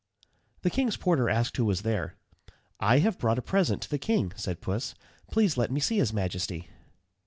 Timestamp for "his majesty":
5.99-6.69